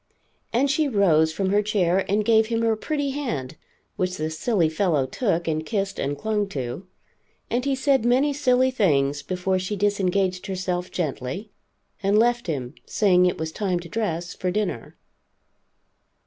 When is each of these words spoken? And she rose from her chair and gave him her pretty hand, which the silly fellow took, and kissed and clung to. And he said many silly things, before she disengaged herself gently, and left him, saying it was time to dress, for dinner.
And 0.51 0.67
she 0.67 0.87
rose 0.87 1.31
from 1.31 1.51
her 1.51 1.61
chair 1.61 2.05
and 2.09 2.25
gave 2.25 2.47
him 2.47 2.63
her 2.63 2.75
pretty 2.75 3.11
hand, 3.11 3.55
which 3.97 4.17
the 4.17 4.31
silly 4.31 4.67
fellow 4.67 5.05
took, 5.05 5.47
and 5.47 5.63
kissed 5.63 5.99
and 5.99 6.17
clung 6.17 6.49
to. 6.49 6.87
And 7.51 7.65
he 7.65 7.75
said 7.75 8.03
many 8.03 8.33
silly 8.33 8.71
things, 8.71 9.21
before 9.21 9.59
she 9.59 9.75
disengaged 9.75 10.47
herself 10.47 10.89
gently, 10.89 11.51
and 12.01 12.17
left 12.17 12.47
him, 12.47 12.73
saying 12.87 13.27
it 13.27 13.37
was 13.37 13.51
time 13.51 13.79
to 13.81 13.89
dress, 13.89 14.33
for 14.33 14.49
dinner. 14.49 14.97